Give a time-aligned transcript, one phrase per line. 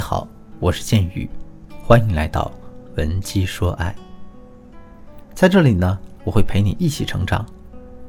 [0.00, 0.26] 好，
[0.58, 1.28] 我是剑宇，
[1.84, 2.50] 欢迎来到
[2.96, 3.94] 文姬说爱。
[5.34, 7.44] 在这里呢，我会陪你一起成长，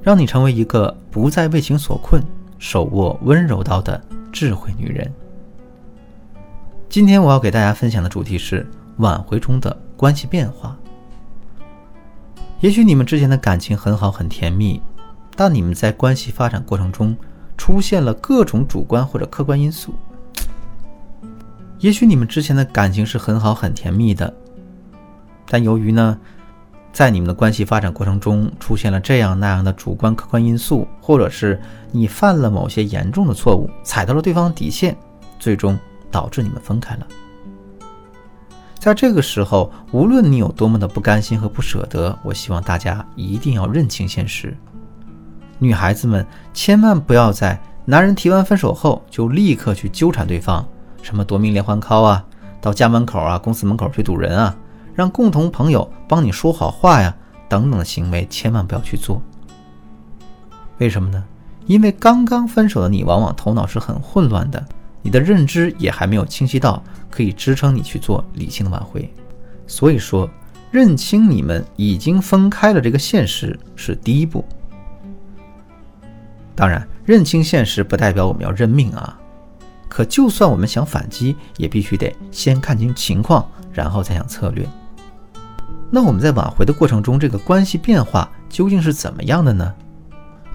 [0.01, 2.23] 让你成为一个不再为情所困、
[2.57, 4.01] 手握温柔刀的
[4.31, 5.13] 智慧女人。
[6.87, 8.65] 今天我要给大家分享的主题是
[8.97, 10.75] 挽回中的关系变化。
[12.61, 14.81] 也许你们之间的感情很好、很甜蜜，
[15.35, 17.15] 但你们在关系发展过程中
[17.57, 19.93] 出现了各种主观或者客观因素。
[21.81, 24.31] 也许你们之前的感情是很好、很甜蜜的，
[25.47, 26.15] 但由于呢，
[26.93, 31.59] 在你们的关系发展过程中出现了这样那样的主观客观因素，或者是
[31.91, 34.95] 你犯了某些严重的错误，踩到了对方底线，
[35.39, 35.77] 最终
[36.11, 37.07] 导致你们分开了。
[38.77, 44.55] 在这个时候，无论你有多么的不甘心和不舍得，我希望大家一定要认清现实。
[45.57, 50.63] 女孩子们千万不要在男人提完分手后就立刻去纠缠对方，
[51.01, 52.25] 什么夺命连环 call 啊，
[52.59, 54.55] 到家门口啊、公司门口去堵人啊，
[54.93, 57.15] 让共同朋友帮你说好话呀，
[57.49, 59.21] 等等的行为千万不要去做。
[60.77, 61.23] 为什么呢？
[61.67, 64.65] 因为刚刚分手的你，往往头脑是很混乱的。
[65.03, 69.11] 你的认知也还没有清晰到可以支撑你去做理性的挽回，
[69.65, 70.29] 所以说
[70.69, 74.45] 认清你们已经分开了这个现实是第一步。
[76.55, 79.19] 当然，认清现实不代表我们要认命啊，
[79.91, 84.65] 可就算我们想反击，也必须得先看清情况，然后再想策略。
[85.89, 89.75] 那我们在挽回的过程中，这个关系变化究竟是怎么样的呢？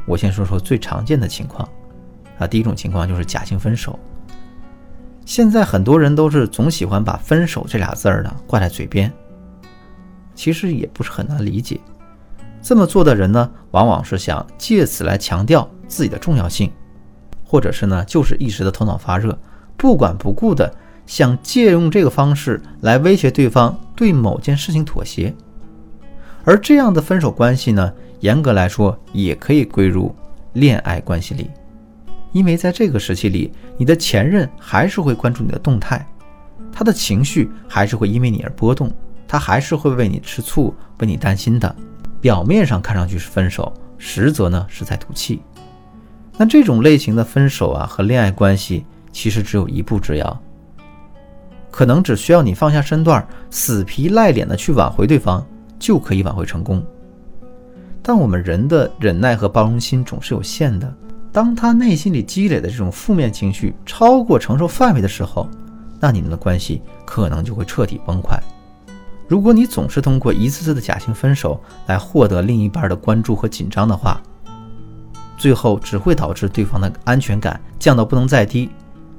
[0.07, 1.69] 我先说说最常见的情况
[2.39, 3.99] 啊，第一种情况就是假性分手。
[5.27, 9.13] 现在很多人都是总喜欢把“分手”这俩字儿呢挂在嘴边，
[10.35, 11.79] 其实也不是很难理解。
[12.63, 16.73] 这么做的人呢，往往是想借此来强调自己的重要性，
[17.47, 19.39] 或者是呢，就是一时的头脑发热，
[19.77, 20.75] 不管不顾的
[21.07, 25.33] 想借用这个方式来威胁对方对某件事情妥协。
[26.45, 30.15] 而这样的分手关系呢，严格来说也可以归入
[30.55, 31.51] 恋爱关系里。
[32.33, 36.07] 因为在这个时期里，你的前任还是会关注你的动态，
[36.73, 38.93] 他的情绪还是会因为你而波动，
[39.27, 41.75] 他还是会为你吃醋、为你担心的。
[42.21, 45.41] 表面上看上去是分手，实则呢是在赌气。
[46.37, 50.43] 那这种类型的分手啊，和恋爱关系其实只有一步之遥，
[51.71, 55.45] 可能只需要你放下身段，死皮赖脸的去挽回对方，
[55.79, 56.85] 就可以挽回成功。
[58.03, 60.95] 但我们人的忍耐和包容心总是有限的。
[61.33, 65.49] 当他内心里积累的这种负面情绪超过承受范围的时候，
[65.99, 68.39] 那你们的关系可能就会彻底崩溃。
[69.29, 74.23] 如果你总是通过一次次的假性分手来获得另一半的关注和紧张的话，
[75.37, 78.71] 最后只会导致对方的安全感降到不能再低。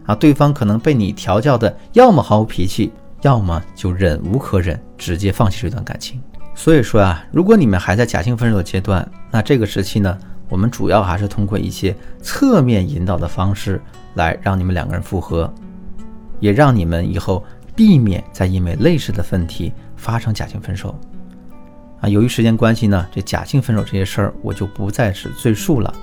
[0.06, 2.92] 啊，对方可能被你调教的要么毫无脾气，
[3.22, 6.22] 要么就忍无可忍，直接放弃这段感情。
[6.56, 10.18] 所以说啊，如果你们还在假性分手的阶段，那这个时期呢？
[10.50, 13.82] 我们主要还是通过一些侧面引导的方式
[14.14, 15.54] 来让你们两个人复合，
[16.40, 17.44] 也让你们以后
[17.76, 20.98] 避免再因为类似的问题发生假性分手。
[22.00, 25.94] 啊，由于时间关系呢，这假性分手这些事儿我就不再是赘述了。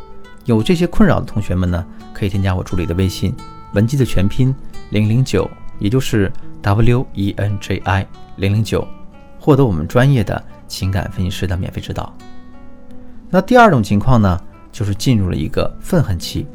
[0.45, 3.35] 有这些困扰的同学们呢，可以添加我助理的微信
[3.73, 4.55] 文姬的全拼
[4.91, 6.31] 零零九，也就是
[6.63, 8.07] W E N J I
[8.37, 8.87] 零零九，
[9.41, 12.15] 获得我们专业的情感分析师的免费指导。
[13.31, 14.41] 那第二种情况呢，
[14.71, 16.47] 就是进入了一个愤恨期，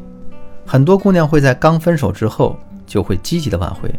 [0.65, 3.93] 很多姑娘会在刚分手之后就会积极的挽回，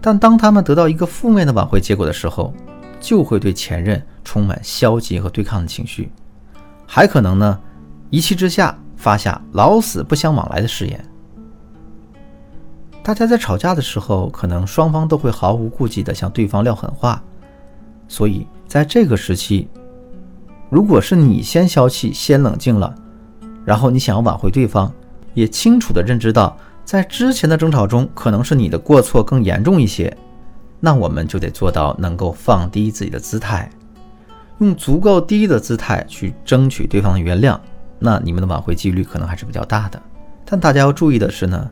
[0.00, 2.54] 但当她们得到一个负面的挽回结果的时候，
[3.00, 6.12] 就会对前任充满消极和对抗的情绪，
[6.86, 7.58] 还可能呢，
[8.10, 11.04] 一气之下发下老死不相往来的誓言。
[13.02, 17.22] 大家在吵架的时候，可能双方都会毫无顾忌的向对方撂狠话，
[18.08, 19.68] 所以在这个时期。
[20.70, 22.92] 如果是你先消气、先冷静了，
[23.62, 24.90] 然后你想要挽回对方，
[25.34, 30.16] 也清楚的认知到在之前的争吵中可能是你的过错更严重一些，
[30.80, 33.70] 那我们就得做到能够放低自己的姿态，
[34.60, 37.60] 用足够低的姿态去争取对方的原谅，
[38.04, 40.00] 那你们的挽回几率可能还是比较大的。
[40.44, 41.70] 但大家要注意的是呢，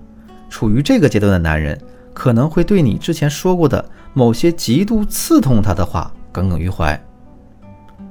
[0.48, 1.78] 处于这个阶段的男人
[2.12, 3.84] 可能会对你之前说过的
[4.14, 6.98] 某些极度刺痛他的话耿耿于怀，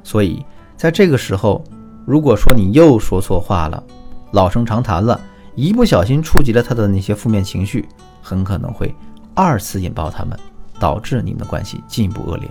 [0.04, 0.46] 所以。
[0.78, 1.64] 在这个时候，
[2.08, 3.84] 如果说你又说错话了，
[4.32, 5.22] 老生常谈了，
[5.54, 7.88] 一不小心触及了他的那些负面情绪，
[8.20, 8.96] 很可能会
[9.36, 10.36] 二次引爆他们，
[10.80, 12.50] 导致你们的关系进一步恶劣。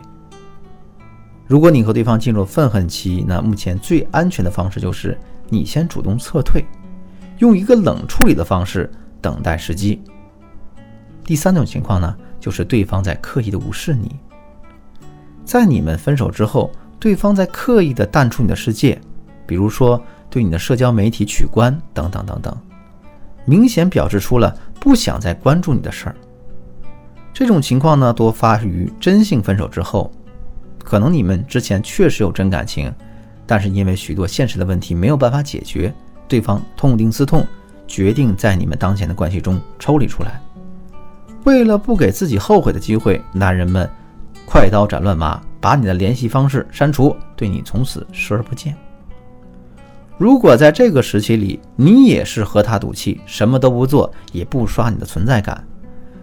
[1.44, 5.18] 如果你和对方进入愤恨期，那目前最安全的方式就是
[5.50, 6.64] 你先主动撤退，
[7.38, 10.00] 用一个冷处理的方式等待时机。
[11.24, 14.16] 第三种情况呢，就是对方在刻意的无视你。
[15.44, 19.00] 在你们分手之后，对方在刻意的淡出你的世界，
[19.46, 22.56] 比如说对你的社交媒体取关等等等等，
[23.44, 26.16] 明显表示出了不想再关注你的事儿。
[27.32, 30.12] 这种情况呢，多发于真性分手之后，
[30.84, 32.92] 可能你们之前确实有真感情，
[33.50, 35.92] 但是因为许多现实的问题没有办法解决，
[36.28, 37.44] 对方痛定思痛，
[37.88, 40.40] 决定在你们当前的关系中抽离出来。
[41.42, 43.90] 为了不给自己后悔的机会，男人们
[44.46, 48.72] 快刀斩乱麻，把你的联系方式删除，对你从此视而不见。
[50.16, 55.66] 如果在这个时期里，你也是和他赌气，什么都不做，也不刷你的存在感。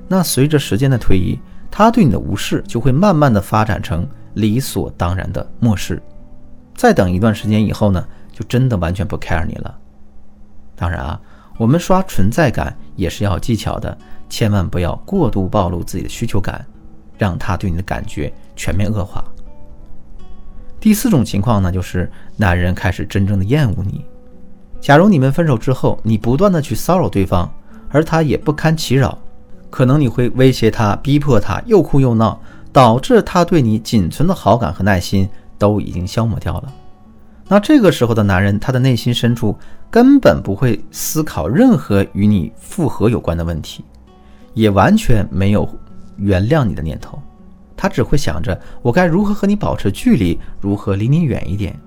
[0.08, 1.38] 那随着时间的推移，
[1.70, 6.02] 他对你的无视就会慢慢的发展成理所当然的漠视。
[6.78, 9.78] 再等一段时间以后呢，就真的完全不 care 你了。
[10.76, 11.20] 当然啊，
[11.58, 13.98] 我们刷存在感也是要技巧的，
[14.30, 16.64] 千万不要过度暴露自己的需求感，
[17.18, 19.24] 让他对你的感觉全面恶化。
[20.80, 24.06] 第四种情况呢，就是男人开始真正的厌恶你。
[24.80, 27.52] 假如你们分手之后，你不断的去骚扰对方，
[27.90, 29.18] 而他也不堪其扰。
[29.72, 32.40] 可能你会威胁他，逼迫他，又哭又闹，
[32.72, 35.28] 导致他对你仅存的好感和耐心
[35.58, 36.74] 都已经消磨掉了。
[37.48, 39.58] 那这个时候的男人，他的内心深处
[39.90, 43.84] 根本不会思考任何与你复合有关的问题，
[44.54, 45.68] 也完全没有
[46.18, 47.22] 原谅你的念头，
[47.76, 51.80] 他只会想着我该如何和你保持距离，如何离你远一点。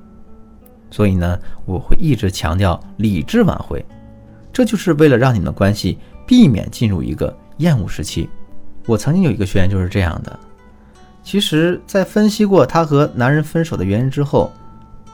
[0.91, 3.85] 所以呢，我会一直强调理智挽回，
[4.53, 7.37] 这就是为了让你们的关系避免进入一个。
[7.59, 8.27] 厌恶时期，
[8.87, 10.41] 我曾经有一个学员就是这样的。
[11.23, 14.51] 其实，在分析过他和男人分手的原因之后，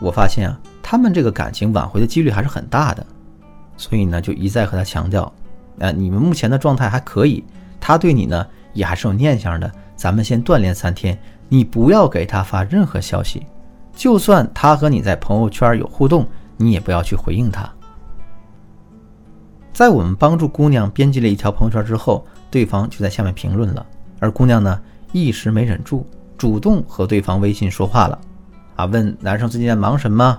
[0.00, 3.04] 我发现啊，他们这个感情挽回的几率还是很大的。
[3.76, 5.30] 所以呢，就一再和他强调，
[5.78, 7.44] 呃，你们目前的状态还可以，
[7.80, 9.70] 他对你呢也还是有念想的。
[9.94, 11.18] 咱们先锻炼三天，
[11.48, 13.46] 你不要给他发任何消息，
[13.94, 16.26] 就算他和你在朋友圈有互动，
[16.56, 17.68] 你也不要去回应他。
[19.72, 22.26] 在我们帮助姑娘编辑了一条朋友圈之后。
[22.48, 23.84] 对方就在下面评论了，
[24.20, 24.80] 而姑娘呢
[25.12, 26.06] 一时没忍住，
[26.36, 28.18] 主动和对方微信说话了，
[28.74, 30.38] 啊，问男生最近在忙什么？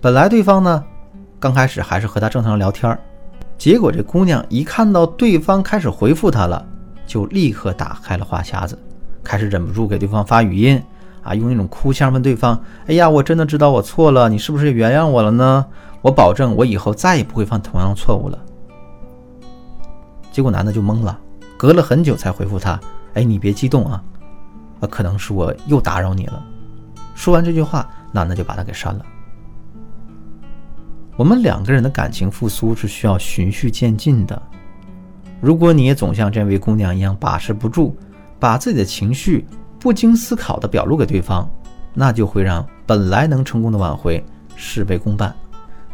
[0.00, 0.84] 本来对方呢
[1.40, 2.98] 刚开始还是和他正常聊天儿，
[3.56, 6.64] 结果这姑娘一看到对方开始回复她了，
[7.06, 8.78] 就立刻打开了话匣子，
[9.22, 10.82] 开始忍不住给对方发语音，
[11.22, 15.64] 啊，用那种哭腔问对方：“哎呀，我真的知道我错了，你是不是原谅我了呢？
[16.02, 18.38] 我保证我以后再也不会犯同样的错误了。”
[20.30, 21.18] 结果男的就懵了，
[21.56, 22.78] 隔了很久才回复他
[23.16, 24.02] ：“哎，你别激动啊，
[24.80, 26.44] 啊，可能是我又打扰你了。”
[27.16, 29.04] 说完这句话，男的就把他给删了。
[31.16, 34.40] 我们两个人的感情复苏是需要循序渐进的。
[35.40, 37.96] 如果你也总像这位姑娘一样把持不住，
[38.38, 39.46] 把自己的情绪
[39.80, 41.48] 不经思考的表露给对方，
[41.94, 44.22] 那就会让本来能成功的挽回
[44.56, 45.34] 事倍功半。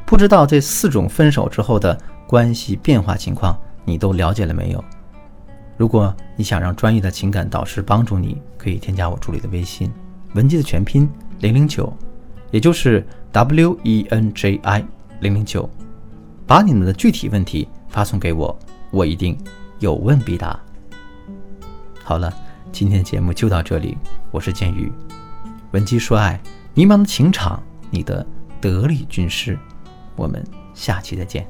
[0.05, 1.97] 不知道这四种分手之后的
[2.27, 3.57] 关系变化情况。
[3.85, 4.85] 你都了解了没有？
[5.83, 9.91] 如果你想让专业的情感导师帮助你，可以添加我助理的微信
[10.33, 11.93] “文姬”的全拼零零九，
[12.53, 14.85] 也就是 W E N J I
[15.19, 15.69] 零零九，
[16.47, 18.57] 把你们的具体问题发送给我，
[18.93, 19.37] 我一定
[19.81, 20.57] 有问必答。
[22.05, 22.33] 好了，
[22.71, 23.99] 今天的节目就到这里，
[24.31, 24.93] 我是剑宇，
[25.73, 26.41] 文姬说爱，
[26.75, 27.61] 迷茫的情场，
[27.91, 28.25] 你的
[28.61, 29.59] 得力军师，
[30.15, 30.41] 我们
[30.75, 31.45] 下期再见。